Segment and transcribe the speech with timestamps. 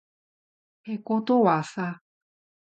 [0.83, 2.01] てことはさ